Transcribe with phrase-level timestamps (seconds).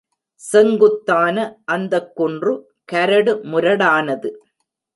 [0.41, 1.35] செங்குத்தான
[1.65, 2.53] அந்தக் குன்று
[2.91, 4.31] கரடுமுரடானது.